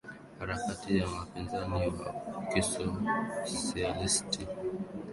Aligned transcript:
harakati 0.39 0.89
na 0.97 1.05
wapinzani 1.15 1.75
wa 1.97 2.09
kisosialisti 2.51 4.41